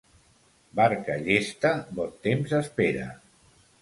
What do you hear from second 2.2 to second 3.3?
temps espera.